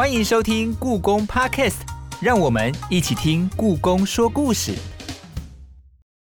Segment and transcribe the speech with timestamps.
[0.00, 1.74] 欢迎收听故宫 Podcast，
[2.22, 4.72] 让我们一起听故宫说故事。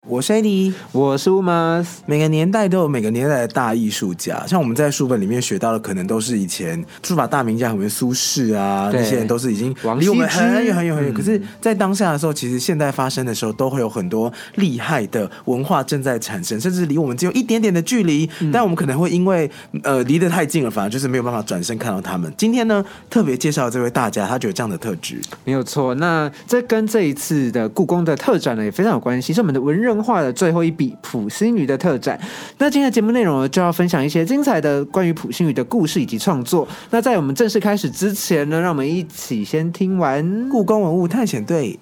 [0.08, 1.86] 我是 AD，我是 Umas。
[2.08, 11.14] 每个年代都有每个年代的大艺术家，像我们在书本里面学到的，可能都是以前书法大名家，可能苏轼啊，那些人都是已经王离我们很远很远很远。
[11.14, 19.50] 嗯可是，在当下的时候，其实现代发生的时候，都会有很多厉害的文化正在产生，甚至离我们只有一点点的距离，嗯但我们可能会因为
[19.84, 22.34] 呃离得太近了，反而就是没有办法转身看到他们。
[22.36, 25.22] 今天呢，特别介绍这位大家，他就有这样的特质。
[25.46, 32.20] 没有错，那这跟这一次的故宫的特展呢也非常有关系，是我们的文人化的最后一笔普星鱼的特展。
[32.58, 36.68] 那今天的节目内容呢，就要分享一些精彩的关于普星鱼的故事以及创作。
[36.90, 41.80] 那在我们正式开始之前呢，让我们一起先听完故宫文物探险队。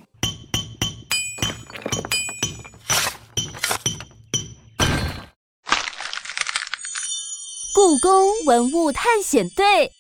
[7.76, 8.12] 故宫
[8.48, 9.92] 文物探险队。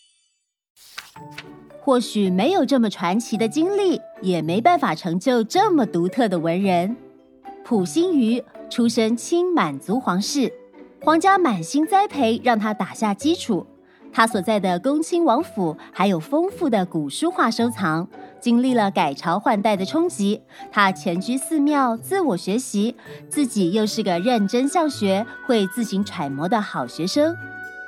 [1.81, 6.95] 或许没有这么传奇的经历，也没办法成就这么独特的文人。
[7.69, 10.51] 溥心畬出身清满族皇室，
[11.03, 13.63] 皇家满心栽培，让他打下基础。
[14.11, 18.07] 他所在的恭亲王府还有丰富的古书画收藏，
[18.41, 20.41] 经历了改朝换代的冲击。
[20.71, 22.95] 他潜居寺庙，自我学习，
[23.29, 27.35] 自己又是个认真向学、会自行揣摩的好学生。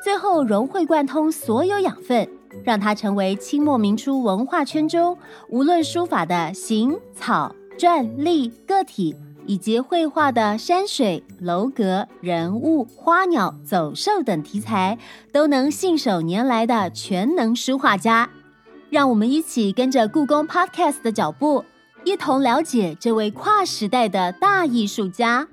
[0.03, 2.29] 最后融会贯通所有养分，
[2.63, 5.17] 让他成为清末明初文化圈中
[5.49, 9.15] 无论书法的行、草、篆、隶、个体，
[9.51, 14.97] 以及绘画的山水、楼阁、人物、花鸟、走兽等题材，
[15.33, 18.29] 都能信手拈来的全能书画家。
[18.89, 21.65] 让我们一起跟着故宫 Podcast 的脚步，
[22.05, 25.45] 一同了解这位跨时代的大艺术家。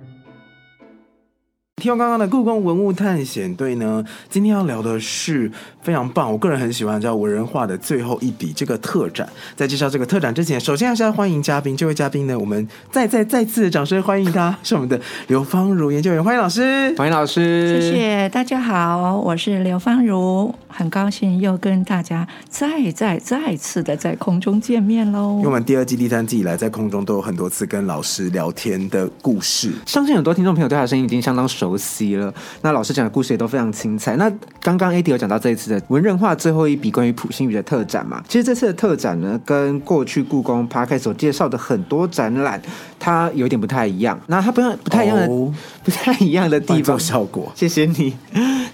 [1.78, 9.28] 听完刚刚的故宫文物探险队呢，今天要聊的是非常棒，我个人很喜欢叫文人画的最后一笔这个特展。
[9.54, 11.76] 在介绍这个特展之前，首先还是要欢迎嘉宾。
[11.76, 16.92] 这位嘉宾呢，我们再再再次掌声欢迎他，是我们的刘芳如研究员，欢迎老师。
[16.96, 25.50] 欢迎老师，谢谢大家好，我是刘芳如，很高兴又跟大家再再再次的在空中见面喽因为我。
[25.50, 29.72] 们第二季、第三季以来，在空中都有很多次跟老师聊天的故事。
[29.84, 32.32] 相信很多听众朋友对他的声音已经相当熟悉了。
[32.62, 34.14] 那老师讲的故事也都非常精彩。
[34.14, 38.22] 那刚刚 AD 有讲到这一次的文人画最后一笔关于普心畬的特展嘛？
[38.28, 42.62] 其实这次的特展呢，跟过去故宫 p a r k 所介绍的很多展览，
[43.00, 44.16] 它有点不太一样。
[44.28, 45.52] 那它不不太一样的、哦
[45.82, 47.50] 不太一样的地方，效果。
[47.54, 48.14] 谢谢你。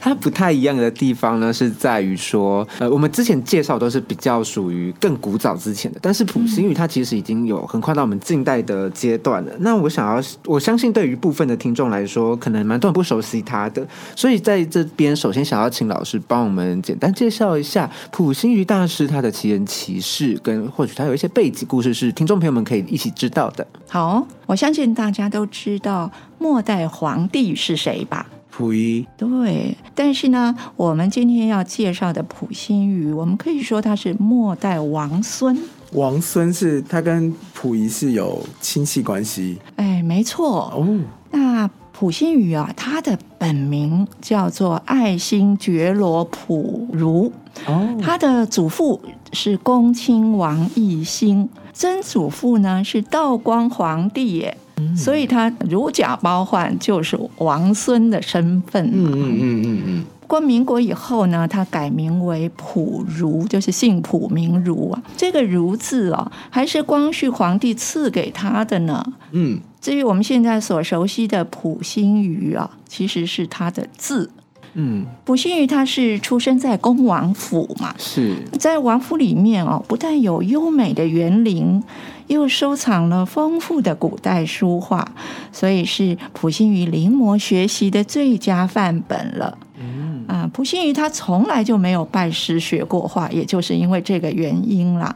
[0.00, 9.52] 它不太一样的地方呢，是在在于说，呃，我们之前介绍都是比较属于更古早之前的，但是普心畬它其实已经有横跨到我们近代的阶段了。
[9.60, 23.64] 那我想要，我相信对于部分的听众来说，可能蛮多人不熟悉它的，所以在这边首先想要请老师帮我们简单介绍一下普心畬大师他的奇人奇事，跟或许他有一些背景故事是听众朋友们可以一起知道的。
[23.88, 26.10] 好，我相信大家都知道
[26.40, 28.26] 末代皇帝是谁吧？
[28.56, 35.58] 溥仪对，但是呢，我们今天要介绍的溥心畬，我们可以说他是末代王孙。
[35.92, 39.58] 王孙是他跟溥仪是有亲戚关系。
[39.74, 41.00] 哎，没错，哦。
[41.32, 47.32] 那溥心畬啊，他的本名叫做爱新觉罗溥儒，
[47.66, 49.00] 哦，他的祖父
[49.32, 54.56] 是恭亲王奕欣，曾祖父呢是道光皇帝耶，
[54.96, 58.84] 所以他如假包换，就是王孙的身份。
[58.92, 65.02] 嗯嗯嗯嗯嗯，过民国以后呢，他改名为溥儒，就是姓溥名儒啊。
[65.16, 69.04] 这个儒字哦，还是光绪皇帝赐给他的呢。
[69.32, 74.30] 嗯，至于我们现在所熟悉的溥心畬啊，其实是他的字。
[74.74, 81.82] 嗯，溥心畬他是出生在恭王府嘛，是在王府里面哦，不但有优美的园林，
[82.26, 85.06] 又收藏了丰富的古代书画，
[85.52, 89.56] 所以是溥心畬临摹学习的最佳范本了。
[89.78, 95.14] 嗯啊，溥心畬他从来就没有拜师学过画，也就是因为这个原因啦。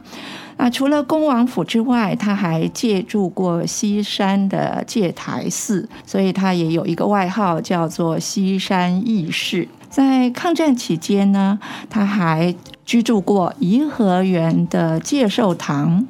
[0.61, 9.65] 那除了恭王府之外，他还借住过西山的戒台寺，所以他也有一个外号叫做西山义士。
[9.89, 11.57] 在抗战期间呢，
[11.89, 12.53] 他还
[12.85, 16.05] 居住过颐和园的介寿堂。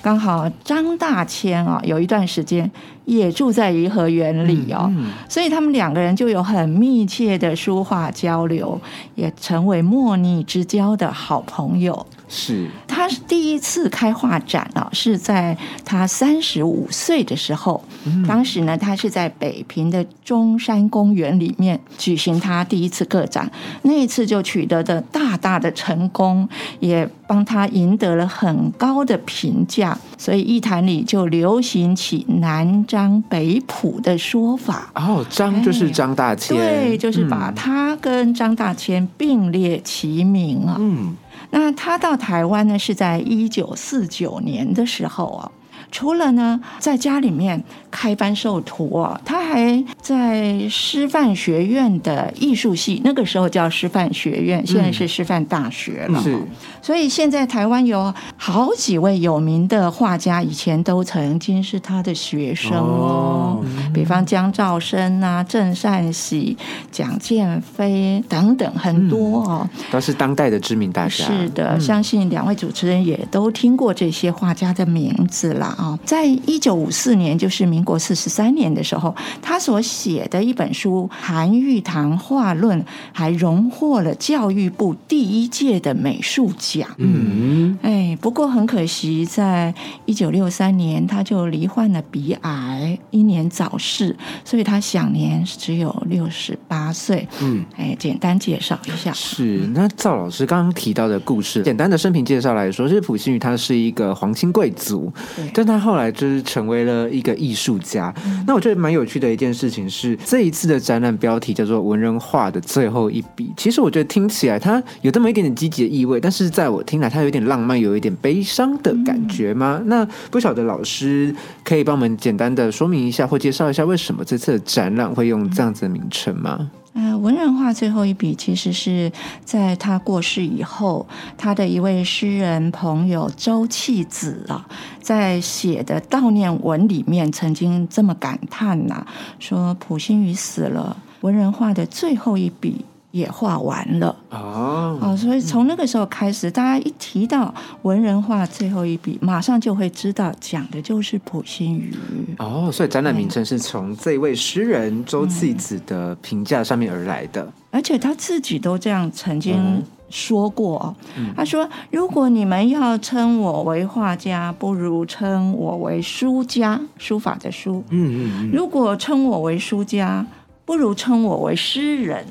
[0.00, 2.68] 刚好张大千啊，有一段时间
[3.04, 8.80] 也住在颐和园里哦，嗯所以他们两个人就有很密切的书画交流，
[9.14, 12.04] 也成为莫逆之交的好朋友。
[12.28, 12.66] 是
[13.02, 17.82] 他是第一次开画展啊，是在他三十五岁的时候。
[18.28, 23.50] 当时呢，他是在北平的中山公园里面举行他第一次个展，
[23.82, 29.98] 那一次就取得的大大的成功，也帮他赢得了很高的评价。
[30.16, 34.92] 所以艺坛里就流行起南张北朴的说法。
[34.94, 40.76] 哦，张就是张大千，对，就是把他跟张大千并列齐名啊。
[40.78, 41.16] 嗯，
[41.54, 45.52] 那他到台湾呢，是在一九四九年的时候啊。
[45.92, 56.20] 除了呢，在家里面开班授徒啊，他还在师范学院的艺术系，那个时候叫师范学院，现在是师范大学了。
[56.22, 56.36] 是，
[56.80, 63.62] 所以现在台湾有好几位有名的画家，以前都曾经是他的学生哦，
[63.92, 66.56] 比方江兆生啊、郑善喜、
[66.90, 71.10] 蒋建飞等等，很多哦，都是当代的知名大家。
[71.10, 75.76] 是的，相信两位主持人也都听过这些画家的名字啦。
[75.82, 79.12] 啊，在一九五四年，就是民国四十三年的时候，
[79.42, 82.80] 他所写的一本书《韩愈堂画论》
[83.12, 86.88] 还荣获了教育部第一届的美术奖。
[86.98, 89.74] 嗯，哎，不过很可惜，在
[90.06, 97.26] 一九六三年他就罹患了鼻癌，英年早逝，所以他享年只有六十八岁。
[97.40, 99.12] 嗯，哎，简单介绍一下。
[99.12, 99.68] 是。
[99.74, 108.12] 那赵老师刚刚提到的故事，简单的生平介绍来说，是普心宇他是一个皇亲贵族，对但他后来就是成为了一个艺术家。
[108.46, 113.52] 那我觉得蛮有趣的一件事情是，这一次的展览标题叫做“文人画的最后一笔”。
[113.56, 119.80] 其实我觉得听起来它有这么一点点积极的意味，但是在我听来，它有点浪漫，有一点悲伤的感觉吗？
[119.86, 121.34] 那不晓得老师
[121.64, 126.70] 可以帮我们简单的说明一下，或介绍一下为什么这次的展览会用这样子的名称吗？
[126.94, 129.10] 呃，文人画最后一笔其实是
[129.44, 131.06] 在他过世以后，
[131.38, 134.68] 他的一位诗人朋友周弃子啊，
[135.00, 139.06] 在写的悼念文里面曾经这么感叹呐、
[139.38, 144.16] 说普心宇死了，文人画的最后一笔也画完了。
[144.30, 151.94] 哦，哦，所以从那个时候开始，大家一提到文人画最后一笔，马上就会知道讲的就是普心宇。
[152.38, 157.46] 哦，所以展览名称是从这位诗人周弃子的评价上面而来的。
[157.70, 160.94] 而且他自己都这样曾经说过哦，
[161.34, 168.50] 他说：“如果你们要称我为画家，不如称我为书家，书法的书；嗯嗯。
[168.52, 170.26] 如果称我为书家，
[170.66, 172.22] 不如称我为诗人；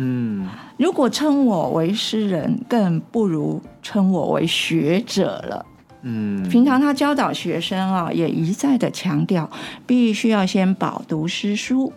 [0.00, 5.66] 嗯，如果称我为诗人，更不如称我为学者了。”
[6.02, 9.50] 嗯，平常他教导学生啊，也一再的强调，
[9.84, 11.92] 必须要先饱读诗书，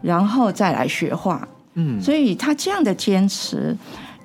[0.00, 1.46] 然后再来学画。
[1.74, 3.76] 嗯，所以他这样的坚持，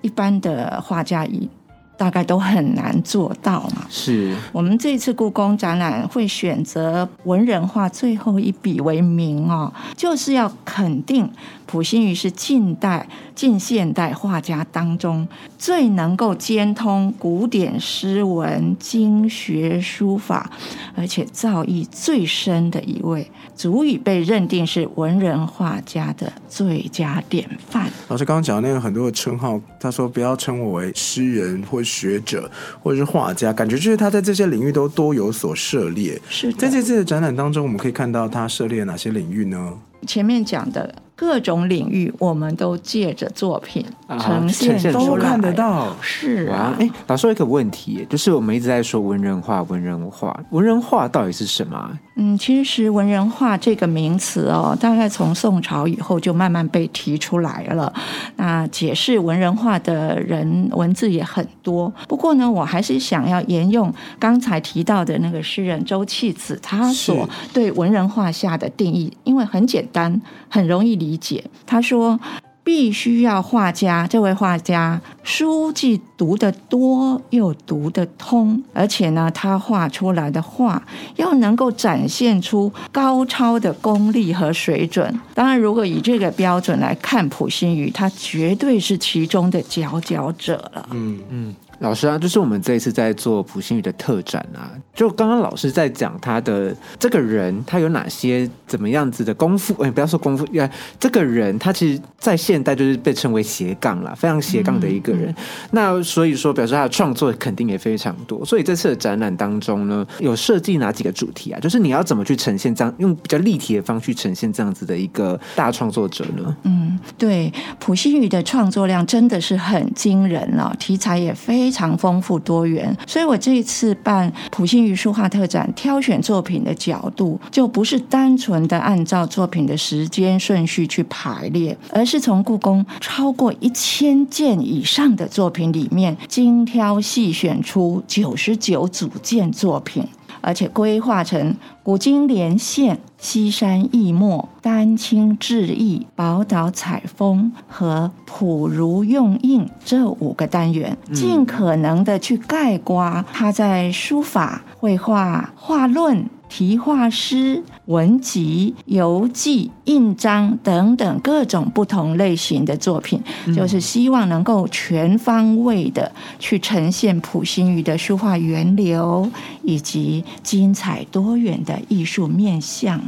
[0.01, 1.49] 一般的画家一
[1.97, 3.85] 大概都很难做到嘛。
[3.89, 11.29] 是，我们这次故宫展览会选择文人画最后一笔为名哦，就是要肯定
[11.67, 15.27] 普心宇是近代、近现代画家当中
[15.57, 20.49] 最能够兼通古典诗文、经学书法，
[20.95, 27.91] 而且造诣最深的一位，足以被认定是文人画家的最佳典范。
[28.07, 32.49] 老师刚刚讲的那个很多的称号，他说不要称我为诗人或学者
[32.81, 36.19] 或者是画家，感觉就是他在这些领域都多有所涉猎。
[36.29, 39.73] 是在这次的展览当中，我们可以看到他涉猎哪些领域呢？
[40.05, 45.87] 前面讲的各种领域，我们都借着作品啊呈现都看得到。
[45.99, 51.91] 是啊，，哎，老师有一个问题，就是我们一直在说文人画，文人画，文人画到底是什么啊？
[52.19, 57.91] 嗯，其实文人画这个名词哦，大概从宋朝以后就慢慢被提出来了。
[58.35, 71.43] 那解释文人画的人文字也很多，不过呢，我还是想要沿用刚才提到的那个诗人周弃子他所对文人画下的定义，因为很简单，很容易理理解。
[71.65, 72.19] 他说。
[72.67, 80.81] 必须要画家，这位画家书记读得多又读得通，而且呢，他画出来的画
[81.15, 85.07] 要能够展现出高超的功力和水准。
[85.35, 90.89] 当然，如果以这个标准来看普心宇，他绝对是其中的佼佼者了。
[90.91, 99.75] 嗯，嗯，老师啊，就是我们这一次在做普心宇的特展啊，就刚刚老师在讲他的这个人，他有哪些怎么样子的功夫？
[99.83, 100.67] 哎，不要说功夫，呃，
[100.99, 105.33] 这个人他其实在现代就是被称为斜杠了，非常斜杠的一个人。
[105.69, 108.43] 那所以说表示他的创作肯定也非常多。
[108.45, 111.59] 所以这次的展览当中呢，有设计哪几个主题啊？
[111.59, 116.55] 就是你要怎么去呈现这样，用比较立体的方式呈现这样子的一个大创作者呢？
[116.63, 122.95] 嗯，对，普希宇的创作量真的是很惊人了、题材也非常丰富多元。
[123.05, 135.96] 所以我这一次办普希宇书画特展，挑选作品的角度就不是单纯的按照作品的时间顺序去排列，而是从故宫超过一千件以上的作品里面
[136.27, 140.07] 精挑细选出九十九组件作品。
[140.39, 156.29] 而且规划成古今连线、西山易墨、丹青志意、宝岛采风和普如用印这五个单元，尽可能的去概括他在书法、绘画、画论。
[156.49, 163.21] 题画诗、文集、游记、印章等等各种不同类型的作品，
[163.55, 169.29] 就是希望能够全方位的去呈现普心宇的书画源流
[169.63, 172.99] 以及精彩多元的艺术面向。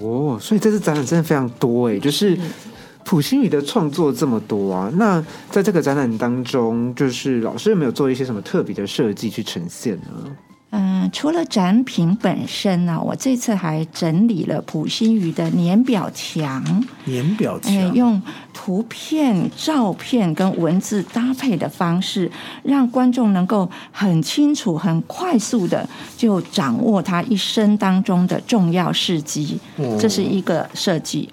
[0.00, 2.38] 哦，所以这次展览真的非常多哎，就是
[3.04, 4.90] 普心宇的创作这么多啊。
[4.94, 10.36] 那在这个展览当中，就是老师有没有做一些什么特别的设计去呈现呢？
[10.70, 18.20] 嗯，除了展品本身呢、我这次还整理了普心宇的年表墙，年表墙、哎，用
[18.52, 22.30] 图片、照片跟文字搭配的方式，
[22.62, 29.58] 让观众能够很清楚、很快速的就掌握他一生当中的重要事迹，
[29.98, 31.26] 这是一个设计。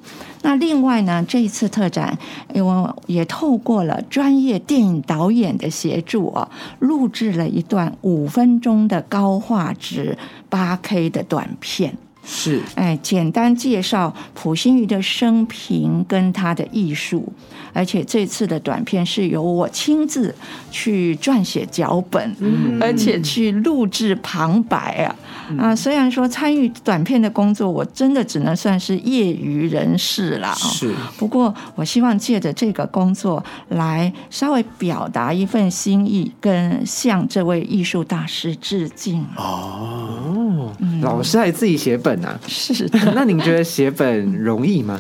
[0.45, 2.15] 那另外呢，这一次特展，
[2.53, 6.47] 因为也透过了专业电影导演的协助啊，
[6.77, 10.15] 录制了一段五分钟的高画质
[10.47, 11.97] 八 K 的短片。
[12.25, 12.62] 是。
[12.75, 17.32] 哎，简单介绍普心瑜的生平跟他的艺术，
[17.72, 20.34] 而且这次的短片是由我亲自
[20.72, 22.36] 去撰写脚本，
[22.82, 25.15] 而且去录制旁白啊。
[25.60, 25.75] 啊！
[25.75, 30.51] 虽然说参与短片的工作，我真的只能算是业余人士啦。
[30.51, 30.67] 哦。
[30.72, 39.24] 是，不过，我希望借着这个工作来稍微表达一份心意，跟向这位艺术大师致敬。
[39.38, 40.72] 哦，
[41.03, 42.39] 老师还自己写本啊？
[42.48, 45.00] 是的， 那您觉得写本容易吗？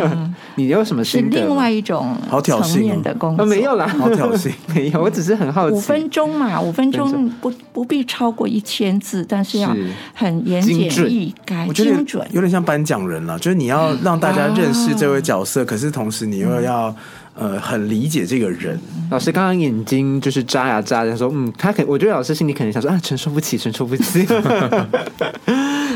[0.56, 1.46] 你有什么是心得是？
[1.46, 3.42] 另外一种好挑衅的工作。
[3.42, 4.52] 啊，没有啦，好挑衅。
[4.74, 5.76] 没有，我只是很好奇。
[5.76, 9.74] 五分钟嘛，五分分钟钟不不必超过一千字，但是要
[10.14, 10.76] 很言简
[11.10, 12.26] 意赅、精准。
[12.32, 16.94] 有点像颁奖人了，就是你要让大家认识这位角色，可是同时你又要
[17.34, 18.78] 呃很理解这个人。
[19.10, 24.26] 老师刚刚眼睛就是眨呀眨的说，嗯，他肯我觉得老师心里肯定想说啊，承受不起，承受不起。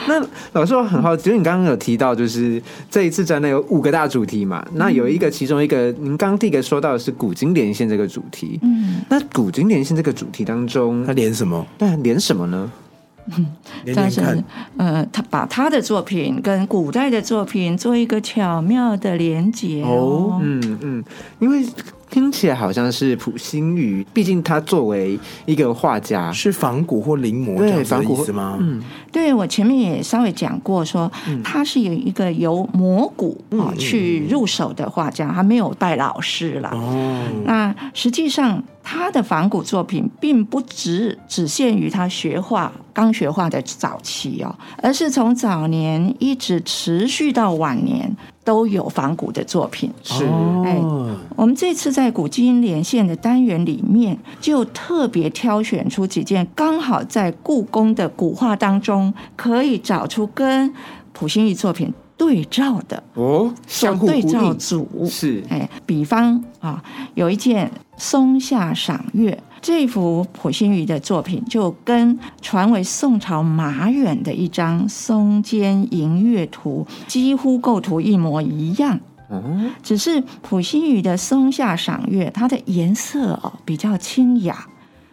[0.08, 11.66] 那老师我很好奇，就是你刚刚有提到，就是这一次展览有五个大主题嘛，那有一个其中一个，您刚刚第一个说到的是古今连线这个主题，嗯，那古今连线这个主题当中它，连什么？
[11.78, 12.70] 那连什么呢？
[13.84, 14.44] 连但是连看。
[14.76, 20.38] 呃，他把他的作品跟古代的作品做一个巧妙的连接哦。
[20.42, 21.04] 嗯嗯，
[21.38, 21.64] 因为
[22.08, 28.56] 听起来好像是普心宇，毕竟他作为一个画家，是仿古或临摹对这样子的仿古意思吗？
[28.60, 28.80] 嗯，
[29.10, 31.10] 对我前面也稍微讲过说，
[31.42, 36.70] 他是有一个由摹古啊、去入手的画家，他没有拜老师了。
[36.72, 49.90] 哦，那实际上，他的仿古作品并不只只限于他学画、刚学画的早期哦，而是从早年一直持续到晚年都有仿古的作品。
[50.04, 50.24] 是
[50.64, 60.72] 哎哦，我们这次在古今连线的单元里面，就特别挑选出几件刚好在故宫的古画当中可以找出跟
[61.12, 65.06] 普心宇作品对照的哦，相互对照组。
[65.08, 66.82] 是哎，比方啊，
[67.14, 78.98] 有一件《松下赏月》这幅普心宇的作品，就跟传为宋朝马远的一张《松间迎月图》几乎构图一模一样。
[79.28, 84.66] 嗯，只是普心宇的《松下赏月》，它的颜色哦比较清雅，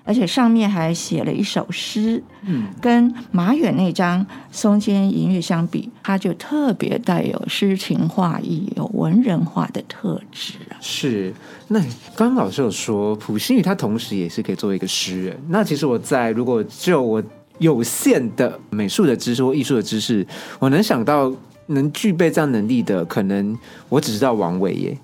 [0.03, 2.21] 而且上面还写了一首诗。
[2.45, 10.75] 嗯，跟马远那张《松间银月》相比，它就特别带有诗情画意、有文人画的特质啊。
[10.81, 11.33] 是。
[11.69, 11.79] 那
[12.15, 15.37] 刚刚老师有说，普心宇他同时也是可以作为一个诗人。
[15.47, 17.23] 那其实我在如果只有我
[17.59, 20.27] 有限的美术的知识或艺术的知识，
[20.59, 21.33] 我能想到
[21.67, 23.57] 能具备这样能力的，可能
[23.87, 24.97] 我只知道王维耶。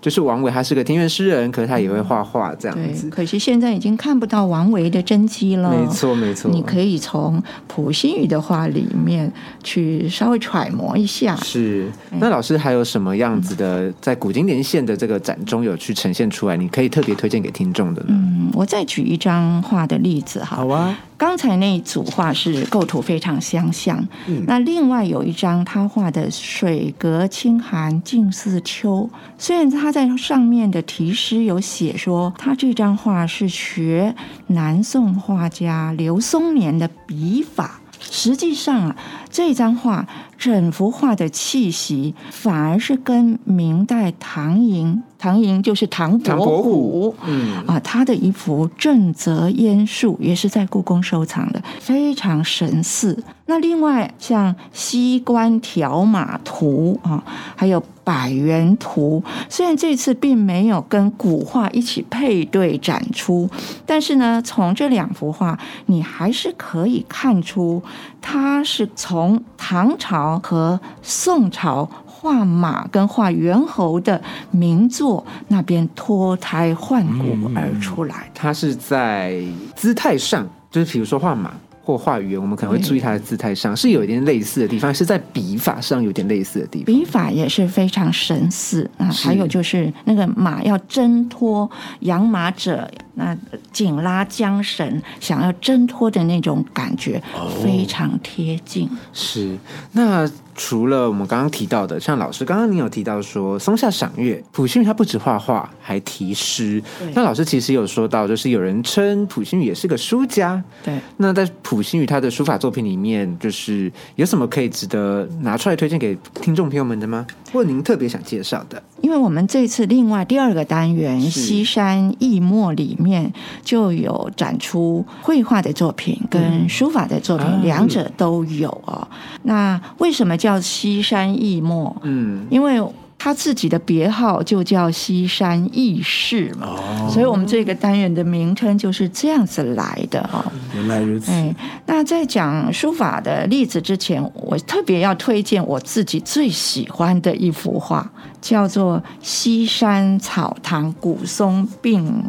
[0.00, 3.10] 就是王维他是个田园诗人，可是他也会画画这样对，子。
[3.10, 5.70] 可惜现在已经看不到王维的真迹了。
[5.70, 9.30] 没错，没错，你可以从普心宇的画里面
[9.62, 11.36] 去稍微揣摩一下。
[11.36, 11.90] 是。
[12.18, 16.56] 那老师还有什么样子的，在古今连线的这个展中有去呈现出来？
[16.56, 18.08] 你可以特别推荐给听众的呢？
[18.10, 20.56] 嗯，我再举一张画的例子哈。
[20.56, 34.14] 好啊，刚才那一组画是构图非常相像，嗯那另外有一张他画的水阁清寒近似秋，虽然他在上面的题诗有写说他这张画是学
[34.48, 37.80] 南宋画家刘松年的笔法。
[38.02, 38.96] 实际上啊，
[39.28, 40.06] 这张画
[40.38, 53.22] 整幅画的气息反而是跟明代唐寅，唐寅就是唐唐伯伯虎虎，嗯啊，他的一幅《正则烟树》也是在故宫收藏的，非常神似。
[53.44, 57.22] 那另外像《西关条码图》啊，
[57.54, 57.78] 还有
[58.10, 63.48] 《百元图》，虽然这次并没有跟古画一起配对展出，
[63.86, 67.80] 但是呢，从这两幅画，你还是可以看出，
[68.20, 71.88] 它是从唐朝和宋朝。
[72.04, 78.30] 画马跟画猿猴的名作那边脱胎换骨而出来的。
[78.34, 79.42] 他是在
[79.74, 81.50] 姿态上，就是比如说画马
[81.82, 86.84] 或画圆，我们可能会注意他的姿态上是有一点类似的地方，是在笔法上有点类似的地方。
[86.86, 91.68] 笔法也是非常神似啊，是还有就是那个马要挣脱
[92.00, 93.36] 养马者那
[93.72, 97.20] 紧拉缰绳，想要挣脱的那种感觉，
[97.62, 98.88] 非常贴近。
[99.12, 99.56] 是，
[99.92, 100.30] 那
[100.62, 106.82] 除了我们刚刚提到的，像老师刚刚你有提到说松下赏月，普心宇他不止画画，还题诗。
[107.14, 110.62] 那老师其实有说到，就是有人称普心宇也是个书家。
[110.84, 117.26] 对，那在普心宇他的书法作品里面，就是有什么可以值得拿出来推荐给听众朋友们的吗？
[117.50, 118.80] 或您特别想介绍的？
[119.00, 123.32] 因为我们这次另外第二个单元《西山易墨》里面
[123.64, 129.08] 就有展出绘画的作品跟书法的作品，啊两者都有哦。
[129.44, 131.94] 那为什么叫西山易墨？
[132.02, 132.82] 嗯，因为
[133.18, 140.42] 他自己的别号就叫西山义士嘛，所以我们这个单元的名称就是这样子来的哦。
[140.74, 141.30] 原来如此。
[141.30, 141.54] 哎，
[141.84, 152.24] 那在讲书法的例子之前，我特别要推荐我自己最喜欢的一幅画，叫做《西山草堂古松并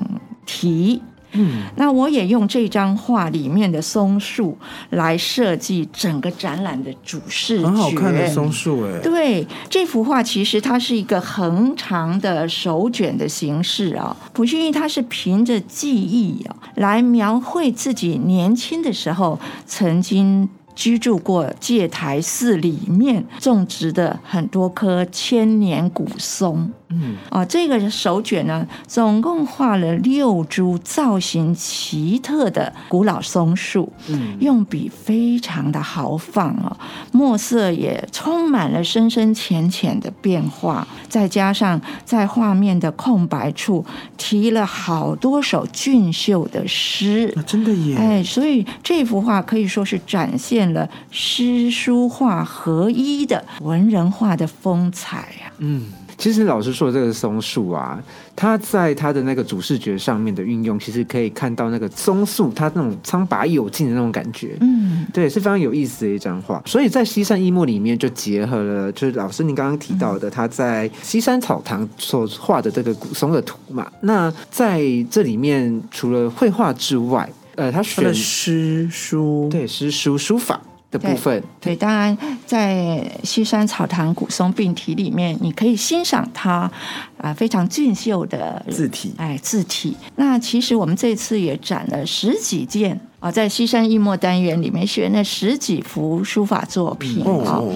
[0.45, 1.01] 题》。
[1.33, 4.57] 嗯，那我也用这张画里面的松树
[4.89, 14.15] 来设计整个展览的主视觉，很好看的松树哎，对，这幅画其实它是一个横长的手卷的形式啊。
[14.33, 20.49] 普信玉他是凭着记忆啊来描绘自己年轻的时候曾经。
[20.73, 36.77] 居住过戒台寺里面种植的很多棵千年古松，嗯，啊，这个手卷呢，总共画了六株造型奇特的古老松树，嗯，用笔非常的豪放哦，
[37.11, 43.85] 墨色也充满了深深浅浅的变化，再加上在画面的空白处
[44.17, 47.95] 提了好多首俊秀的诗啊，，真的耶！
[47.95, 55.53] 哎，所以这幅画可以说是展现了诗书画合一的文人画的风采啊。
[55.59, 55.85] 嗯，
[56.21, 57.99] 其实老师说的这个松树啊，
[58.35, 64.55] 它在它的那个主视觉上面的运用，其实可以看到那个松树它那种苍白有劲的那种感觉。
[64.61, 66.61] 嗯，对，是非常有意思的一张画。
[66.67, 73.91] 所以在西山一墨里面就结合了，就是老师您刚刚提到的，他在西山草堂所画的这个古松的图嘛。
[74.01, 86.69] 那在这里面，除了绘画之外，呃，他他选的诗书，对诗书书法的部分，对，当然在西山草堂古松并题里面，你可以欣赏它
[87.17, 89.13] 啊、非常俊秀的字体。
[89.17, 89.95] 哎字体。
[90.17, 97.73] 那其实我们这次也展了十几件啊、在西山一墨单元里面选了十几幅书法作品啊、哦哦哦，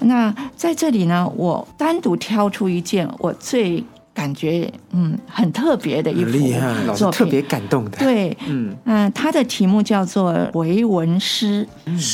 [0.00, 3.84] 那在这里呢，我单独挑出一件我最
[4.16, 7.18] 感觉嗯很特别的一幅很厉害老师作品。
[7.18, 7.98] 特别感动的。
[7.98, 11.68] 对，嗯，嗯、它的题目叫做《回文诗》。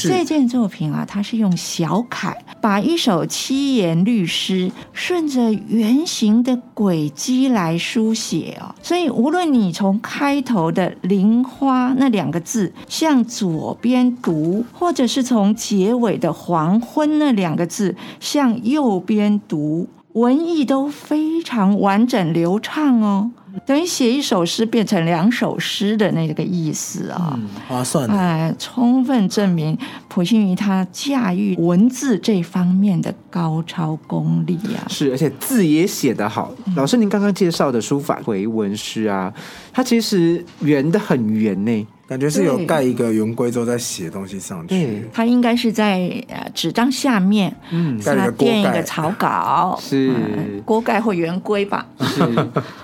[0.08, 19.88] 这件作品啊，它是用小楷把一首七言律诗顺着圆形的轨迹来书写哦，所以无论你从开头的“林花”那两个字向左边读，或者是从结尾的“黄昏”那两个字向右边读。
[20.12, 23.30] 文艺都非常完整流畅哦。
[23.66, 27.38] 等于写一首诗变成两首诗的那个意思啊。
[27.68, 28.14] 划算的。
[28.14, 29.76] 哎，充分证明
[30.08, 34.88] 普信于他驾驭文字这方面的高超功力啊。
[34.88, 36.50] 是，而且字也写得好。
[36.76, 39.30] 老师，您刚刚介绍的书法回文诗啊，
[39.72, 41.86] 它其实圆的很圆呢。
[42.08, 44.78] 感觉是有对盖一个圆规之后再写东西上对。
[44.78, 50.10] 去，它应该是在呃纸张下面，嗯，他盖了一个锅垫一盖个草稿， 是。
[50.10, 51.86] 嗯锅盖或圆规吧。
[52.00, 52.20] 是。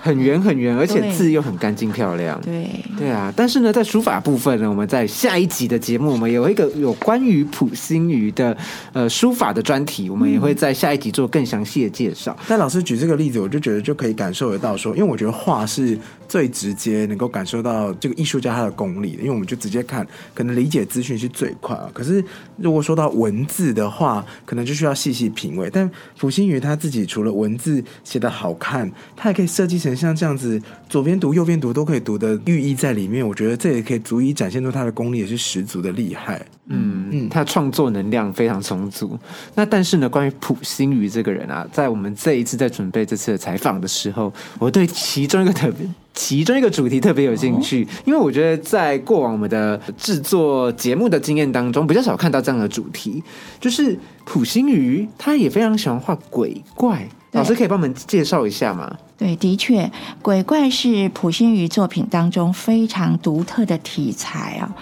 [0.01, 2.41] 很圆很圆， 而且字又很干净漂亮。
[2.41, 8.57] 对，对啊，但是呢，在书法部分呢，我们在下一集的节目，我们有一个有关于普心瑜的
[8.93, 12.35] 呃书法的专题，我们也会在下一集做更详细的介绍。
[12.47, 15.95] 但老师举这个例子，我就觉得就可以感受得到说，因为我觉得画是
[16.29, 21.89] 最直接能够感受到这个艺术家他的功力的，因为我们就直接看，可能理解资讯是最快啊。
[21.91, 22.23] 可是
[22.57, 25.67] 如果说到文字的话，可能就需要细细品味。
[25.73, 33.27] 但普星宇他自己除了文字写的好看，他也可以设计成像这样子，左边读右边读都可以读的寓意在里面。
[33.27, 36.39] 我觉得这也可以足以展现出他的功力也是十足的厉害。
[36.67, 39.17] 嗯嗯，他创作能量非常充足。
[39.55, 45.89] 那但是呢，关于普星宇这个人啊，在我们这一次在准备这次的采访的时候，我对其中一个特别。
[46.19, 53.23] 其中一个主题特别有兴趣，因为我觉得在过往我们的制作节目的经验当中，比较少看到这样的主题，
[53.57, 57.07] 就是普星瑜他也非常喜欢画鬼怪。
[57.31, 58.93] 老师可以帮我们介绍一下吗？
[59.17, 59.89] 对，的确，
[60.21, 64.75] 鬼怪是普星瑜作品当中非常独特的题材啊。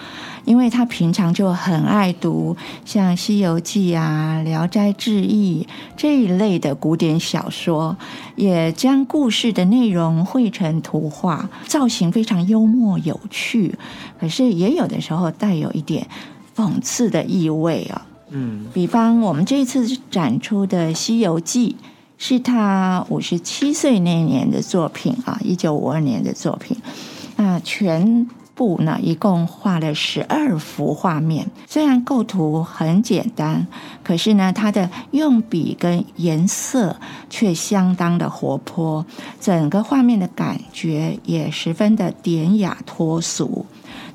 [0.48, 2.56] 因为他平常就很爱读
[2.86, 5.62] 像《西游记》啊、《聊斋志异》
[5.94, 7.94] 这一类的古典小说，
[8.34, 13.74] 也将故事的内容绘成图画，造型非常幽默有趣，
[14.18, 16.06] 可是也有的时候带有一点
[16.56, 18.06] 讽刺的意味啊。
[18.30, 21.76] 嗯，比方我们这次展出的《西游记》，
[22.16, 26.74] 是他五十七岁那年的作品啊，一九五二年的作品。
[27.36, 28.26] 那全
[28.58, 31.48] 布呢，一共画了十二幅画面。
[31.68, 33.64] 虽然构图很简单，
[34.02, 36.96] 可是呢，它的用笔跟颜色
[37.30, 39.06] 却相当的活泼，
[39.40, 43.64] 整个画面的感觉也十分的典雅脱俗。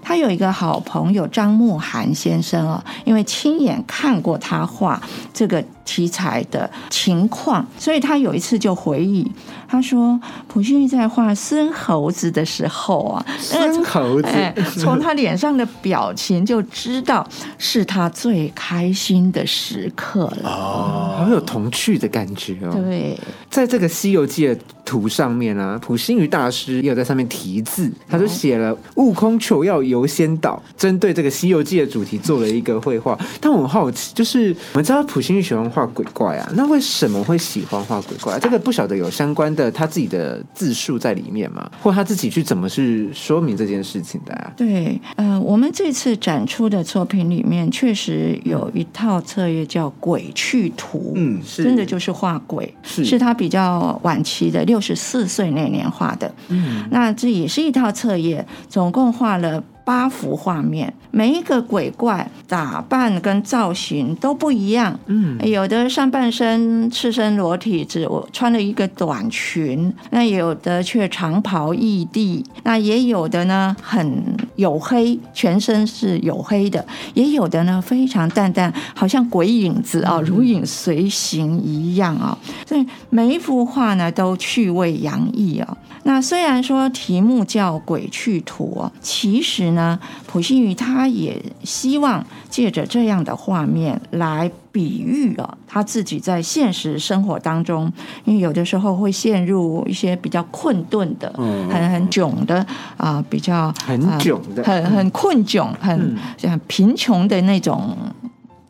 [0.01, 5.01] 他有一个好朋友张慕涵先生哦，因为亲眼看过他画
[5.33, 9.29] 这个题材的情况，所以他有一次就回忆，
[9.67, 20.49] 他说普心瑜在画孙猴子的时候啊，那个孙猴子，哎，从他脸上的表情就知道是他最开心的时刻了。
[20.49, 22.71] 哦，好有童趣的感觉哦。
[22.73, 23.17] 对，
[23.49, 33.17] 在这个《西游记》的图上面啊，普心瑜大师也有在上面题字，他就写了“悟空求药游仙岛”，针对这个《西游记》的主题做了一个绘画。
[33.39, 38.39] 但我很好奇，就是我们知道普心瑜喜欢画鬼怪啊，那为什么会喜欢画鬼怪？
[38.39, 41.69] 这个不晓得有相关的他自己的自述在里面吗？
[41.81, 44.53] 或他自己去怎么去说明这件事情的啊？
[44.55, 56.33] 对，呃，我们这次展出的作品里面，确实有一套册页叫《鬼去图》，嗯是真的就是画鬼，是他比较晚期的，六十四岁那年画的。
[56.49, 64.97] 嗯，那这也是一套册页，总共画了八幅画面，每一个鬼怪打扮跟造型都不一样。
[65.07, 74.23] 嗯，有的上半身赤身裸体，只穿了一个短裙；那有的却长袍异地；那也有的呢很
[74.57, 82.37] 黝黑，全身是黝黑的；也有的呢非常淡淡，好像鬼影子啊，如影随形一样啊。
[82.65, 85.77] 所以每一幅画呢都趣味洋溢啊。
[86.05, 97.91] 那虽然说题目叫《鬼去图》哦，其实呢，普心瑜他也希望借着这样的画面来比喻哦，他自己在现实生活当中，
[98.25, 102.65] 因为有的时候会陷入一些比较困顿的、嗯很很窘的
[102.97, 104.63] 啊、比较很啊囧的。
[104.63, 105.99] 很很困窘、很
[106.41, 106.49] 嗯。
[106.49, 107.95] 很贫穷的那种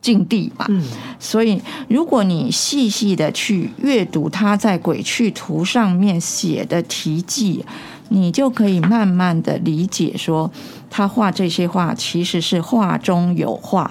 [0.00, 0.66] 境地吧。
[0.68, 0.82] 嗯。
[1.18, 7.64] 所以，如果你细细的去阅读他在《鬼去图》上面写的题记，
[8.08, 10.50] 你就可以慢慢的理解说，
[10.90, 13.90] 他画这些画其实是画中有画。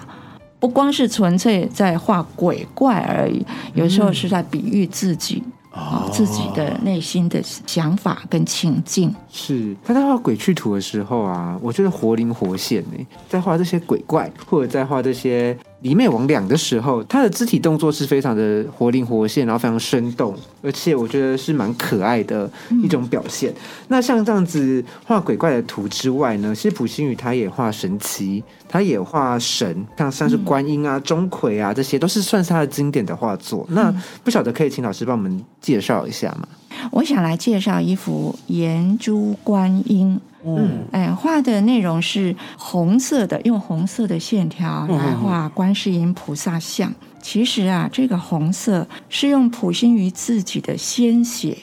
[0.60, 9.14] 不光是纯粹在画鬼怪而已，有时候是在比喻自己啊、自己的内心的想法跟情境。
[9.30, 13.08] 是他在画鬼去图的时候啊，我觉得活灵活现呢。
[13.28, 22.50] 在画这些鬼怪，或者在画这些魑魅魍魉的时候，他的肢体动作是非常的活灵活现，然后非常生动，而且我觉得是蛮可爱的
[22.82, 23.54] 一种表现。
[23.90, 33.68] 那像这样子画鬼怪的图之外呢，其实普心宇他也画神奇，他也画神，像像是观音啊、钟馗啊，这些都是算是他的经典的画作。
[33.72, 33.94] 那
[34.24, 36.48] 不晓得可以请老师帮我们介绍一下吗？
[36.92, 40.20] 我想来介绍一幅颜珠观音。
[40.46, 46.94] 嗯，哎，画的内容是红色的，用红色的线条来画观世音菩萨像。
[47.22, 51.58] 其实啊，这个红色是用普心于自己的鲜血，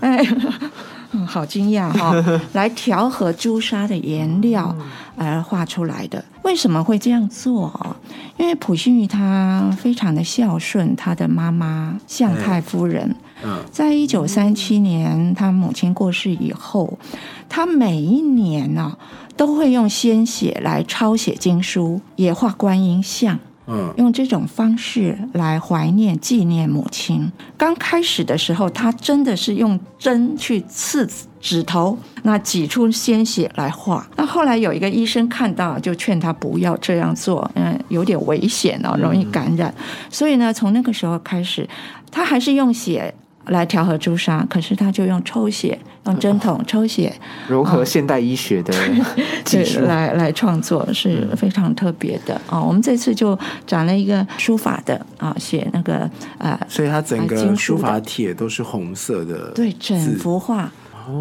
[0.00, 0.22] 哎，
[1.12, 2.14] 嗯，好惊讶哈、
[2.52, 4.76] 来调和朱砂的颜料
[5.16, 6.22] 而画出来的。
[6.42, 7.96] 为什么会这样做啊？
[8.36, 13.16] 因为普心于他非常的孝顺他的妈妈向太夫人。
[13.44, 16.98] 嗯在一九三七年，他母亲过世以后，
[17.48, 18.96] 他每一年呢、
[19.36, 23.38] 都会用鲜血来抄写经书，也画观音像。
[23.66, 27.32] 嗯用这种方式来怀念、纪念母亲。
[27.56, 31.08] 刚开始的时候，他真的是用针去刺
[31.40, 34.06] 指头，那挤出鲜血来画。
[34.16, 39.74] 那后来有一个医生看到，就劝他不要这样做，嗯，有点危险哦，容易感染。
[40.10, 41.66] 所以呢，从那个时候开始，
[42.10, 43.14] 他还是用血。
[43.46, 47.12] 来调和朱砂，可是他就用抽血，用针筒抽血，
[47.48, 48.72] 融合现代医学的
[49.44, 49.80] 技 对，术。
[49.80, 60.70] 来来创作是非常特别的啊、我们这次就展了一个书法的啊，写那个呃，所以它整个书法帖都是红色的，对，整幅画，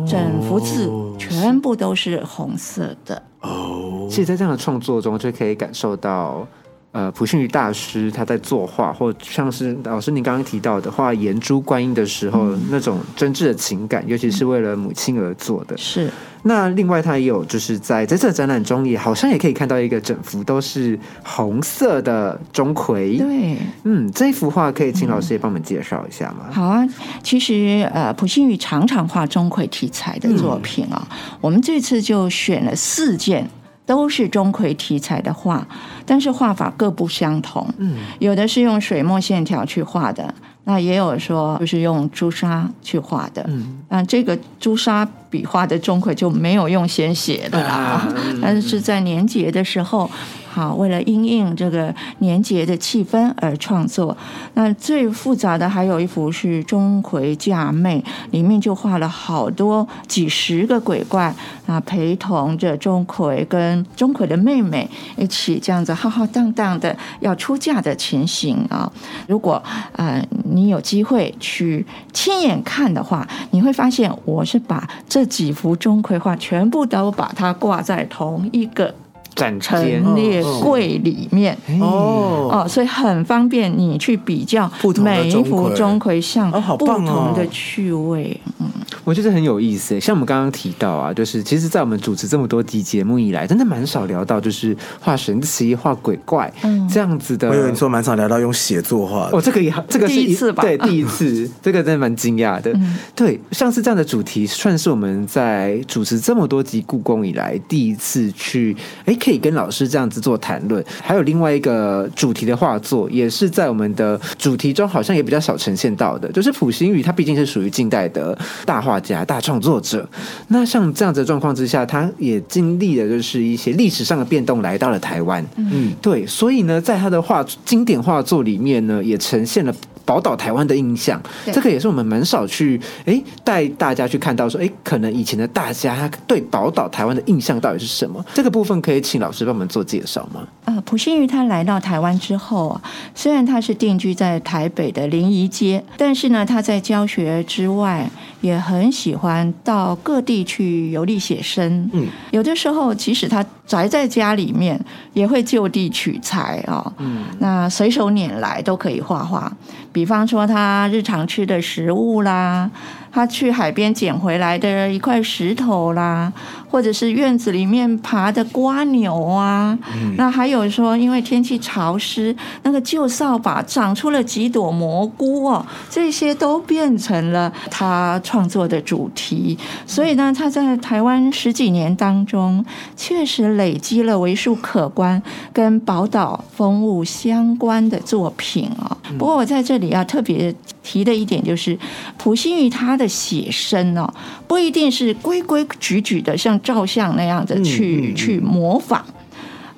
[0.07, 3.21] 整幅字全部都是红色的。
[3.41, 6.47] 哦，其实，在这样的创作中，就可以感受到，
[6.93, 15.75] 呃，普信宇大师他在作画，或像是老师您刚刚提到的画颜珠观音的时候，嗯那种真挚的情感，尤其是为了母亲而做的。
[15.75, 16.07] 是，
[16.43, 23.17] 那另外，他也有就是在这次的展览中，也好像也可以看到一个整幅都是红色的钟馗。
[23.17, 23.57] 对。
[23.85, 26.45] 嗯，这幅画可以请老师也帮我们介绍一下吗？
[26.51, 26.87] 好啊，
[27.23, 31.07] 其实呃，普信宇常常画钟馗题材的作品啊、
[31.41, 33.49] 我们这次就选了四件。
[33.85, 35.67] 都是钟馗题材的画，
[36.05, 37.67] 但是画法各不相同。
[37.77, 43.43] 嗯，有的是用水墨线条去画的，那也有说就是用朱砂去画的。
[43.47, 48.07] 嗯，那这个朱砂笔画的钟馗就没有用鲜血的啦，
[48.39, 50.07] 但是是在年节的时候。
[50.53, 54.15] 好，为了因应这个年节的气氛而创作。
[54.53, 61.33] 那最复杂的还有一幅是钟馗嫁妹，里面就画了好多几十个鬼怪，
[61.65, 68.87] 啊，陪同着钟馗跟钟馗的妹妹一起这样子浩浩荡荡的要出嫁的情形啊。
[69.27, 69.59] 如果
[69.93, 78.95] 呃你有机会去亲眼看的话，你会发现我是把这几幅钟馗画全部都把它挂在同一个
[79.35, 81.57] 陈列柜里面。
[81.79, 88.39] 哦，哦，所以很方便你去比较每一幅钟馗像哦好不棒哦同的趣味。
[88.59, 88.67] 嗯，
[89.03, 89.99] 我觉得很有意思。
[89.99, 97.49] 像我们刚刚提到啊，就是其实，在我们主持这么多集节目以来，真的蛮少聊到就是画神奇、画鬼怪、嗯这样子的。
[97.49, 102.71] 我以为你说蛮少聊到用写作画的哦，这个也这个是第一次吧 对，第一次， 这个真的蛮惊讶的。
[102.73, 110.83] 嗯对，像是这样的主题，算是我们在主持这么多集故宫以来第一次去，哎，可以跟老师这样子做谈论。
[111.01, 120.07] 还有另外一个主题的画作，也是在我们的主题中好像也比较少呈现到的，就是普心宇，他毕竟是属于近代的大画家、大创作者。
[120.49, 125.45] 那像这样子的状况之下，他也经历了就是一些历史上的变动，来到了台湾。
[125.55, 129.73] 嗯，对，所以呢，在他的画经典画作里面呢，也呈现了
[130.05, 131.21] 宝岛台湾的印象。
[131.45, 138.23] 对这个也是我们蛮少去哎带大家去看到说，哎，可能以前的大家他对宝岛台湾的印象到底是什么？
[138.33, 140.47] 这个部分可以请老师帮我们做介绍吗？
[140.65, 142.81] 呃，普信玉他来到台湾之后啊，
[143.13, 148.09] 虽然他是定居在台北的临沂街，但是呢，他在教学之外，
[148.43, 151.89] 也很喜欢到各地去游历写生。
[151.93, 154.77] 嗯，有的时候即使他宅在家里面，
[155.13, 159.49] 也会就地取材啊、嗯，那随手拈来都可以画画。
[159.93, 162.69] 比方说他日常吃的食物啦，
[163.13, 166.33] 他去海边捡回来的一块石头啦，
[166.67, 169.77] 或者是院子里面爬的瓜牛啊。
[170.17, 179.55] 那还有说，因为天气潮湿，那个旧扫把长出了几朵蘑菇哦，这些都变成了他创作的主题。
[179.85, 182.65] 所以呢，他在台湾十几年当中，
[182.97, 185.21] 确实累积了为数可观
[185.53, 188.97] 跟宝岛风物相关的作品哦。
[189.19, 191.77] 不过我在这里要特别提的一点就是，
[192.17, 194.13] 普信玉他的写生哦，
[194.47, 199.03] 不一定是规规矩矩的像照相那样的去、嗯嗯嗯去模仿。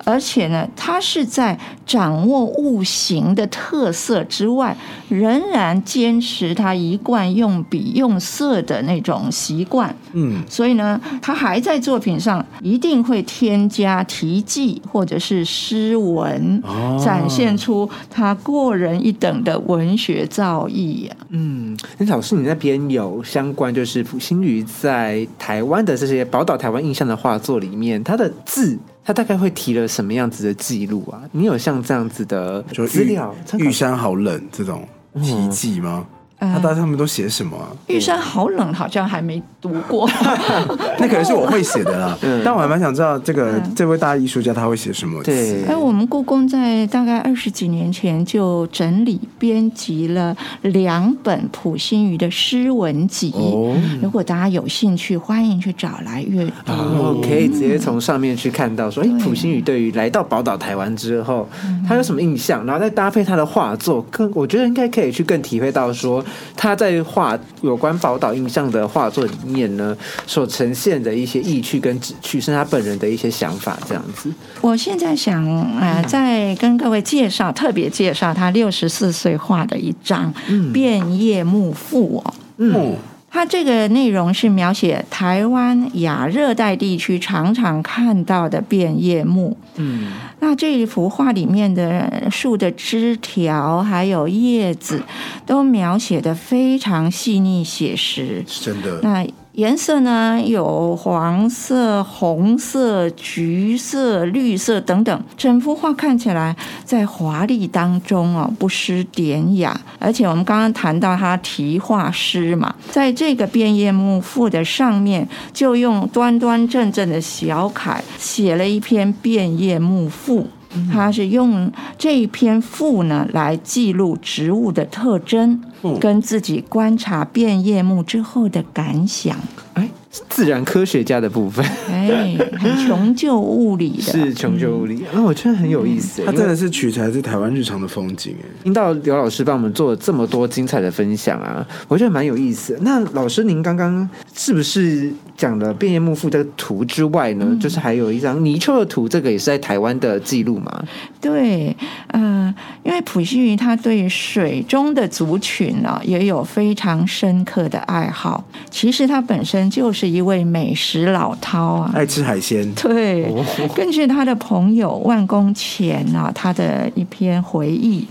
[0.06, 4.76] 而且呢，他是在掌握物形的特色之外，
[5.08, 9.92] 仍然坚持他一贯用笔用色的那种习惯。
[10.12, 17.02] 嗯，所以呢，他还在作品上一定会添加题记或者是诗文，哦。
[17.04, 21.08] 展现出他过人一等的文学造诣。
[21.08, 31.22] 呀、嗯，那老师，你那边有相关就是普心宇在台湾的这些宝岛台湾印象的画作里面，他的字，他大概会提了什么样子的记录啊？
[31.30, 34.86] 你有像这样子的资料玉山好冷这种
[35.22, 36.04] 奇迹吗？
[36.38, 37.68] 呃他大他们都写什么啊？
[37.86, 40.08] 玉山好冷，好像还没读过。
[40.98, 45.64] 那可能是我会写的啦， 但我还蛮想知道这个嗯这位大艺术家他会写什么对词。
[45.68, 53.32] 哎，我们故宫在大概二十几年前就整理编辑了两本普心瑜的诗文集。
[53.34, 56.52] 哦如果大家有兴趣，欢迎去找来阅读。
[56.66, 61.48] 然后可以直接从上面去看到说，哎，对普心宇对于来到宝岛台湾之后，
[61.88, 62.64] 他有什么印象？
[62.66, 66.24] 然后再搭配他的画作，更我觉得应该可以去更体会到说，
[66.56, 74.32] 他在画有关宝岛印象的画作里面呢，所呈现的一些意趣跟旨趣，是他本人的一些想法，这样子。
[74.60, 75.44] 我现在想，
[75.78, 80.32] 呃，再跟各位介绍，特别介绍他六十四岁画的一张
[80.72, 82.34] 《变叶木赋》哦。
[82.58, 82.96] 嗯，
[83.30, 89.56] 它这个内容是描写台湾亚热带地区常常看到的变叶木。
[89.74, 95.02] 嗯，那这一幅画里面的树的枝条还有叶子，
[95.44, 98.42] 都描写的非常细腻写实。
[98.46, 99.00] 是真的。
[99.02, 109.80] 那颜色呢，有黄色、红色、橘色、绿色等等，整幅画看起来在华丽当中哦，不失典雅。
[109.98, 120.46] 而且我们刚刚谈到他题画诗嘛，在这个变叶木赋的上面，就用端端正正的小楷写了一篇变叶木赋。
[120.92, 129.36] 他是用这一篇赋呢来记录植物的特征，嗯跟自己观察变叶木之后的感想。
[129.74, 129.88] 哎，
[130.28, 136.22] 自然科学家的部分哎，很穷究物理的，是穷究物理，啊，我觉得很有意思。
[136.24, 142.78] 他真的是取材自台湾日常的风景，哎，听到刘老师帮我们做了这么多精彩的分享啊，我觉得蛮有意思的。
[142.82, 150.84] 那老师，您刚刚是不是讲了变叶木赋这个图之外呢，就是还有一张泥鳅的图，这个也是在台湾的记录嘛？
[151.20, 151.76] 对，
[152.08, 158.44] 呃，因为普希瑜他对于水中的族群呢、也有非常深刻的爱好。
[158.70, 161.90] 其实他本身就是一位美食老饕啊。
[161.94, 162.70] 爱吃海鲜。
[162.74, 163.32] 对，
[163.74, 168.06] 根据他的朋友万公钱啊，他的一篇回忆。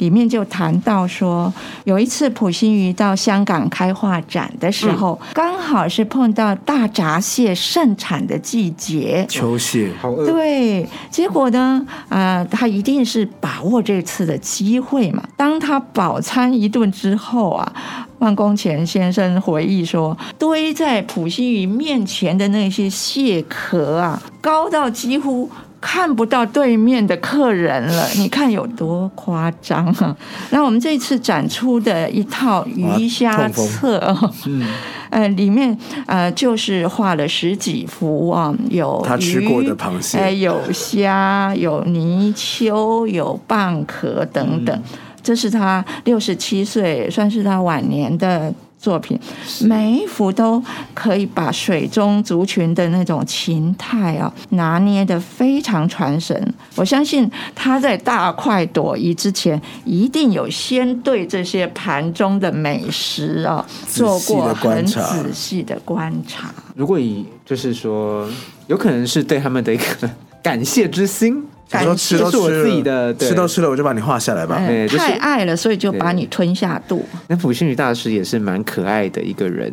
[0.00, 1.52] 里面就谈到说，
[1.84, 15.22] 有一次普心瑜到香港开画展的时候，刚好是碰到大闸蟹盛产的季节，秋蟹，好饿，对，结果呢，呃，他一定是把握这次的机会嘛。
[15.36, 17.72] 当他饱餐一顿之后啊，
[18.20, 25.50] 万公钱先生回忆说，堆在普希瑜面前的那些蟹壳啊，高到几乎。
[25.80, 30.14] 看不到对面的客人了，你看有多夸张啊！
[30.50, 34.30] 那我们这次展出的一套鱼虾册哦，
[35.10, 44.82] 呃，里面呃就是画了十几幅啊，有他吃过的鱼螃蟹哎，有虾，有泥鳅，有蚌壳等等。
[45.22, 49.18] 这是他六十七岁，算是他晚年的作品，
[49.60, 50.62] 每一幅都
[50.94, 56.54] 可以把水中族群的那种情态啊拿捏的非常传神。
[56.76, 66.52] 我相信他在大快朵颐之前，一定有先对这些盘中的美食啊做过很仔细的观察。
[66.74, 68.26] 如果以就是说，
[68.66, 70.10] 有可能是对他们的一个
[70.42, 74.56] 感谢之心，想说吃都是我吃了，自己的对吃都吃了，我就把你画下来吧。
[74.56, 77.04] 哎对就是太爱了，所以就把你吞下肚。
[77.28, 79.72] 那普星宇大师也是蛮可爱的一个人。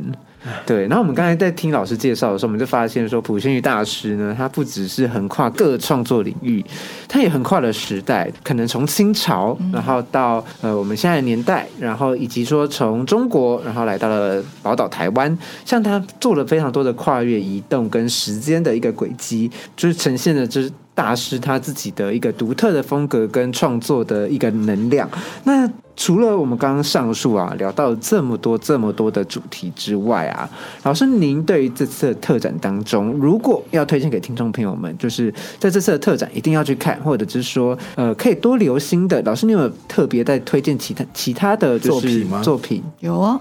[0.66, 6.64] 对，然后我们刚才在听老师介绍的时候，我们就发现说，普星宇大师呢，他不只是横跨各创作领域，
[7.06, 25.08] 他也横跨了时代，可能从清朝，然后到呃我们现在的年代，然后以及说从中国，然后来到了宝岛台湾，像他做了非常多的跨越移动跟时间的一个轨迹，就是呈现的就是大师他自己的一个独特的风格跟创作的一个能量。
[25.44, 30.50] 那除了我们刚刚上述啊聊到这么多这么多的主题之外啊，
[30.82, 43.40] 老师您对于这次的特展当中，如果要推荐给听众朋友们，就是在这次的特展一定要去看，或者是说呃可以多留心的，老师你有特别在推荐其他其他的作品吗作品有哦，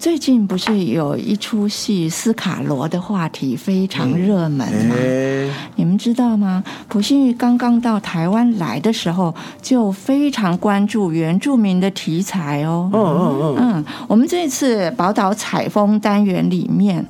[0.00, 4.94] 最近不是有一出戏斯卡罗的话题非常热门吗？
[4.98, 6.64] 哎，你们知道吗？
[6.88, 12.88] 普信玉刚刚到台湾来的时候，就非常关注原住民的题材哦。
[12.94, 17.04] 嗯嗯嗯，嗯，我们这次宝岛采风单元里面，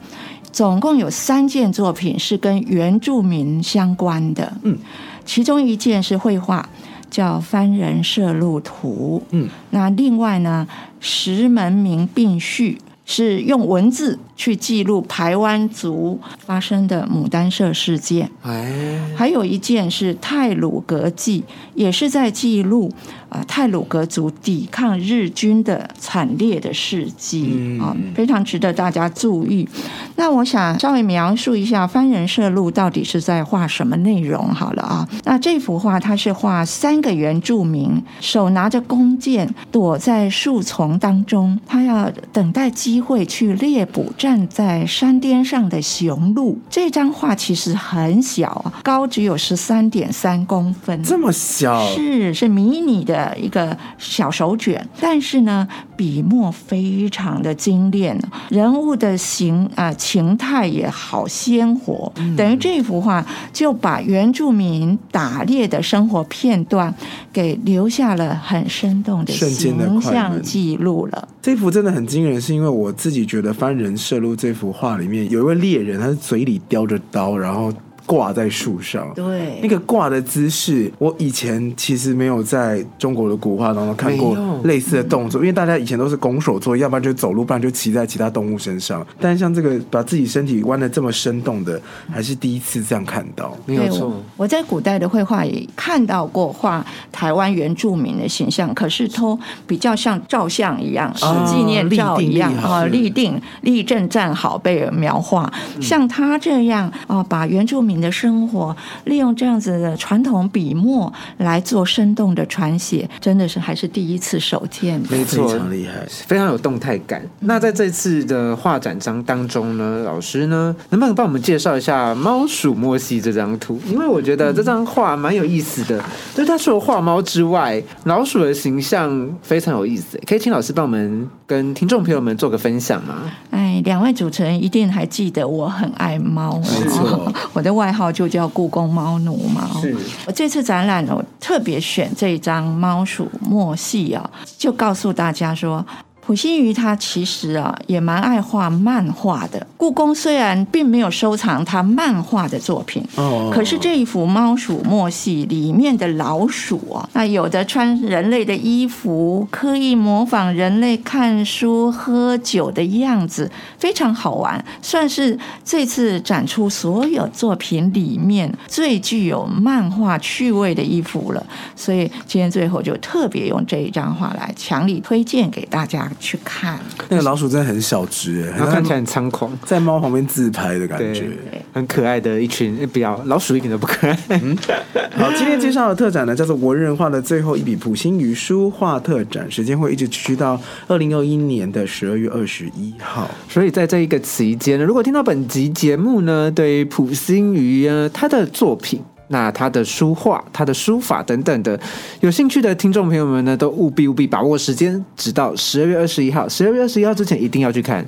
[0.50, 4.52] 总共有三件作品是跟原住民相关的。
[4.64, 4.76] 嗯，
[5.24, 6.68] 其中一件是绘画，
[7.10, 9.22] 叫《番人摄路图》。
[9.30, 10.66] 嗯，那另外呢，
[11.00, 12.78] 《石门铭并序》
[13.10, 18.30] 是用文字去记录台湾族发生的牡丹社事件。
[18.42, 21.42] 哎，还有一件是泰鲁格记，
[21.74, 22.88] 也是在记录
[23.28, 29.68] 啊、呃泰鲁格族抵抗日军的惨烈的事迹嗯啊、非常值得大家注意。
[30.14, 35.08] 那我想稍微描述一下《番人社录》到底是在画什么内容好了啊。
[35.24, 46.58] 那这幅画它是画三个原住民手拿着弓箭躲在树丛当中，他要等待机会去猎捕站在山巅上的雄鹿。
[46.68, 66.94] 这张画其实很小啊，高只有十三点三公分，这么小，是是迷你的一个小手卷，但是呢，笔墨非常的精炼，人物的形啊、情态也好鲜活，等于这幅画就把原住民打猎的生活片段
[67.32, 71.28] 给留下了很生动的形象记录了。
[71.42, 77.72] 这幅真的很惊人，是因为我我自己觉得《翻人摄录》这幅画里面有一位猎人，他是嘴里叼着刀，然后
[78.10, 79.08] 挂在树上。
[79.14, 89.06] 对那个挂的姿势，我以前其实没有在中国的古画当中看过类似的动作，因为大家以前都是拱手做，要不然就走路，不然就骑在其他动物身上。
[89.20, 91.80] 但是像这个把自己身体弯的这么生动的，
[92.10, 93.56] 还是第一次这样看到。
[93.64, 94.48] 没有错我。
[94.48, 99.38] 在古代的绘画也看到过画台湾原住民的形象，可是都
[99.68, 105.52] 比较像照相一样，是啊纪念照一样啊，立定立正站好被描画。
[105.80, 108.74] 像他这样啊，把原住民的生活
[109.04, 115.00] 利用这样子的传统笔墨来做生动的传写，真的是还是第一次手见。
[115.10, 116.06] 没错非常厉害。
[116.26, 117.22] 非常有动态感。
[117.40, 123.80] 那在这次的画展章当中呢，老师呢，能不能帮我们介绍一下猫鼠莫西这张图？
[123.86, 126.02] 因为我觉得这张画蛮有意思的，
[126.34, 130.20] 就是它除了画猫之外，老鼠的形象非常有意思。
[130.26, 133.14] 可以请老师帮我们跟听众朋友们做个分享吗？
[133.50, 139.70] 哎，两位主持人一定还记得我很爱猫，没错 我的外号就叫故宫猫奴嘛。
[139.80, 145.84] 是我这次展览呢，我特别选这张猫鼠墨戏啊，就告诉大家说。
[146.30, 149.66] 普心瑜他其实啊也蛮爱画漫画的。
[149.76, 171.44] 故宫虽然并没有收藏他漫画的作品，哦可是这一幅猫鼠墨戏里面的老鼠啊，那有的穿人类的衣服，刻意模仿人类看书、喝酒的样子，非常好玩，算是这次展出所有作品里面最具有漫画趣味的一幅了。
[171.74, 176.78] 所以今天最后就特别用这一张画来强力推荐给大家去看。
[177.08, 181.30] 那个老鼠真的很小只，哎，很然后看起来很猖狂，在猫旁边自拍的感觉。
[181.72, 184.14] 很可爱的一群，哎不要老鼠一点都不可爱。
[185.16, 193.28] 好，今天介绍的特展呢，叫做文人画的最后一笔普心瑜书画特展，时间会一直持续到二零二一年的十二月二十一号。
[193.48, 199.02] 所以在这一个期间呢，如果听到本集节目呢，对普心瑜呢他的作品。
[199.32, 201.78] 那他的书画、他的书法等等的，
[202.20, 206.48] 有兴趣的听众朋友们呢，都务必务必把握时间，直到十二月二十一号。
[206.48, 208.04] 十二月二十一号之前一定要去看。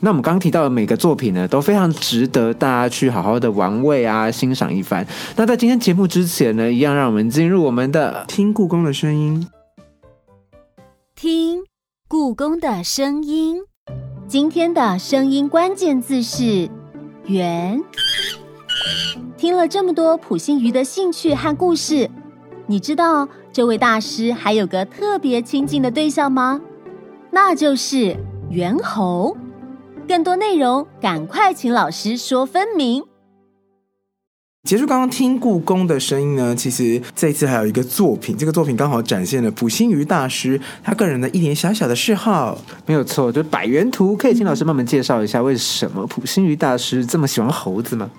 [0.00, 5.06] 那我们刚刚提到的每个作品呢，都非常值得大家去好好的玩味啊，欣赏一番。
[5.36, 9.46] 那在今天节目之前呢，一样让我们进入我们的听故宫的声音，
[11.14, 11.60] 听
[12.08, 13.62] 故宫的声音。
[14.26, 16.68] 今天的声音关键字是
[17.28, 17.80] “圆”。
[19.36, 22.10] 听了这么多普心鱼的兴趣和故事，
[22.66, 26.60] 你知道这位大师还有个特别亲近的对象吗？
[27.30, 28.16] 那就是
[28.50, 29.36] 猿猴。
[30.08, 33.04] 更多内容，赶快请老师说分明。
[34.66, 42.58] 结束刚刚听故宫的声音呢，其实这一次还有一个作品，这个作品刚好展现了普心瑜大师他个人的一点小小的嗜好。
[42.84, 44.16] 没有错，就是百元图。
[44.16, 48.10] 可以请老师帮我们介绍一下，为什么普心瑜大师这么喜欢猴子吗？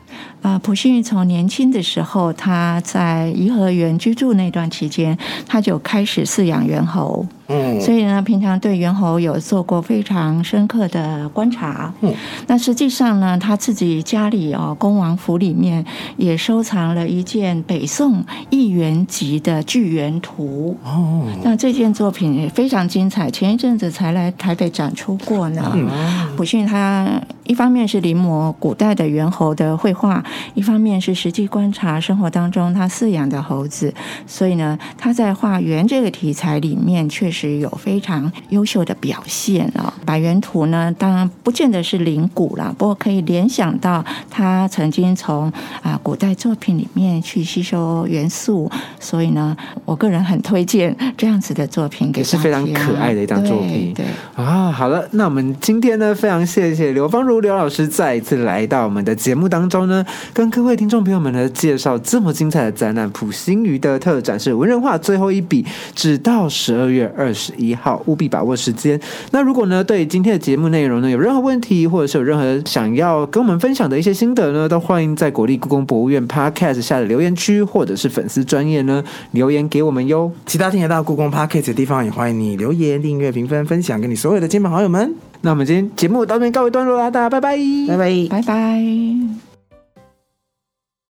[0.41, 7.27] 啊，普心瑜从年轻的时候，他在颐和园居住那段期间，他就开始饲养猿猴。
[7.47, 11.93] 嗯所以呢，平常对猿猴有做过非常深刻的观察。
[12.01, 12.13] 嗯
[12.47, 15.85] 那实际上呢，他自己家里哦，恭王府里面
[16.17, 20.75] 也收藏了一件北宋一元级的巨猿图。
[20.83, 25.71] 哦，那这件作品也非常精彩，前一阵子才来台北展出过呢。
[25.75, 25.87] 嗯
[26.35, 27.07] 普训他
[27.45, 30.23] 一方面是临摹古代的猿猴的绘画，
[30.53, 33.93] 一方面是实际观察生活当中他饲养的猴子，
[34.25, 48.69] 所以呢，他在画猿这个题材里面确实有非常优秀的表现啊、百元图呢，当然不见得是灵骨啦，不过可以联想到他曾经从啊、古代作品里面去吸收元素，
[48.99, 54.05] 所以呢，我个人很推荐这样子的作品给也是非常可爱的一张作品对。
[54.05, 63.07] 对啊，好了，那我们今天呢，非常谢谢刘芳如刘老师再一次来到我们的节目当中呢，跟各位听众朋友们呢介绍这么精彩的展览。
[63.11, 65.65] 普星鱼的特展是文人画最后一笔，
[65.95, 68.99] 直到十二月二十一号，务必把握时间。
[69.31, 80.31] 那如果呢，对今天的节目内容呢有任何问题，或者是有任何想要跟我们分享的一些心得呢，都欢迎在国立故宫博物院 Podcast 下的留言区，或者是粉丝专业呢留言给我们哟。
[80.45, 85.13] 其他听得到故宫 Podcast 的地方，也欢迎你留言、订阅、评分、分享给你所有的亲朋好友们。
[85.41, 87.57] 那我们今天节目到这边告一段落啦，大家拜拜，
[87.87, 88.27] 拜拜。
[88.29, 89.46] 拜拜。